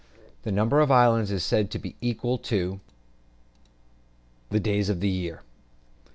[0.41, 2.79] The number of the islands is said to be equal to
[4.49, 5.43] the days of the year.